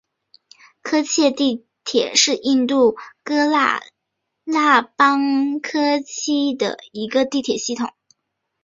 [0.81, 3.81] 科契地铁是印度喀拉
[4.45, 7.93] 拉邦科契的一个地铁系统。